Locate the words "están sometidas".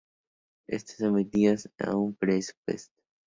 0.65-1.69